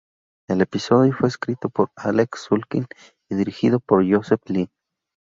El 0.49 0.61
episodio 0.63 1.13
fue 1.13 1.29
escrito 1.29 1.69
por 1.69 1.91
Alec 1.95 2.35
Sulkin 2.35 2.87
y 3.29 3.35
dirigido 3.35 3.79
por 3.79 4.03
Joseph 4.11 4.41
Lee. 4.47 4.67